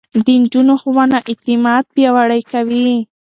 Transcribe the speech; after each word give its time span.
د 0.25 0.27
نجونو 0.41 0.73
ښوونه 0.81 1.17
اعتماد 1.29 1.83
پياوړی 1.93 2.41
کوي. 2.51 2.91